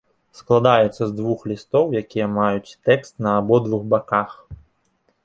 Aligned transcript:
Складаецца 0.37 0.99
з 1.05 1.09
двух 1.19 1.43
лістоў, 1.51 1.85
якія 2.01 2.29
маюць 2.39 2.75
тэкст 2.89 3.13
на 3.27 3.35
абодвух 3.43 3.85
баках. 3.93 4.31